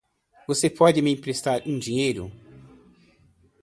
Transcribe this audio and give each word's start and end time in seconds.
Você 0.47 0.67
pode 0.67 0.99
me 0.99 1.11
emprestar 1.13 1.61
um 1.67 1.77
dinheiro? 1.77 2.31